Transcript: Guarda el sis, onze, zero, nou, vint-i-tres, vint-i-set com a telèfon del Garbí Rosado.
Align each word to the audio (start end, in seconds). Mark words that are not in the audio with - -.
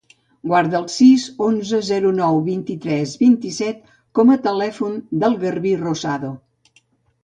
Guarda 0.51 0.77
el 0.79 0.87
sis, 0.93 1.25
onze, 1.47 1.81
zero, 1.91 2.15
nou, 2.21 2.41
vint-i-tres, 2.49 3.15
vint-i-set 3.27 3.87
com 4.21 4.35
a 4.35 4.41
telèfon 4.51 5.01
del 5.25 5.41
Garbí 5.49 5.79
Rosado. 5.89 6.39